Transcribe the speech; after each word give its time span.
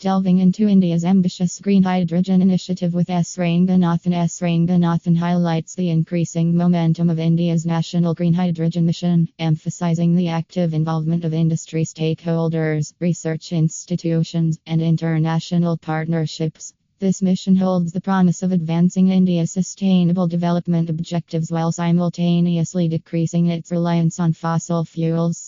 Delving 0.00 0.38
into 0.38 0.68
India's 0.68 1.04
ambitious 1.04 1.58
green 1.58 1.82
hydrogen 1.82 2.40
initiative 2.40 2.94
with 2.94 3.10
S. 3.10 3.36
Ranganathan 3.36 4.12
S. 4.12 4.38
Ranganathan 4.38 5.16
highlights 5.16 5.74
the 5.74 5.90
increasing 5.90 6.56
momentum 6.56 7.10
of 7.10 7.18
India's 7.18 7.66
national 7.66 8.14
green 8.14 8.32
hydrogen 8.32 8.86
mission, 8.86 9.28
emphasizing 9.40 10.14
the 10.14 10.28
active 10.28 10.72
involvement 10.72 11.24
of 11.24 11.34
industry 11.34 11.84
stakeholders, 11.84 12.94
research 13.00 13.50
institutions, 13.52 14.60
and 14.66 14.80
international 14.80 15.76
partnerships. 15.76 16.72
This 17.00 17.20
mission 17.20 17.56
holds 17.56 17.90
the 17.90 18.00
promise 18.00 18.44
of 18.44 18.52
advancing 18.52 19.08
India's 19.08 19.50
sustainable 19.50 20.28
development 20.28 20.90
objectives 20.90 21.50
while 21.50 21.72
simultaneously 21.72 22.86
decreasing 22.86 23.48
its 23.48 23.72
reliance 23.72 24.20
on 24.20 24.32
fossil 24.32 24.84
fuels. 24.84 25.47